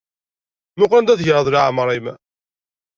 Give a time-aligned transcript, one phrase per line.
[0.77, 2.05] Muqel anida ara tegreḍ leεmeṛ-im.